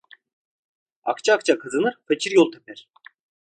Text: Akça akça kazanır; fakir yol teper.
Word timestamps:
Akça 1.03 1.33
akça 1.33 1.59
kazanır; 1.59 1.95
fakir 2.07 2.31
yol 2.31 2.51
teper. 2.51 2.87